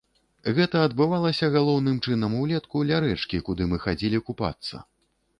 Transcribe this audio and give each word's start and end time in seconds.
Гэта 0.59 0.77
адбывалася 0.85 1.49
галоўным 1.55 1.99
чынам 2.05 2.33
улетку 2.43 2.81
ля 2.91 3.01
рэчкі, 3.03 3.41
куды 3.51 3.67
мы 3.75 3.83
хадзілі 3.83 4.23
купацца. 4.31 4.81